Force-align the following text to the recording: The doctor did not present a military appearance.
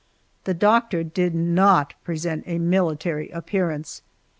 The 0.45 0.55
doctor 0.55 1.03
did 1.03 1.35
not 1.35 1.93
present 2.03 2.45
a 2.47 2.57
military 2.57 3.29
appearance. 3.29 4.01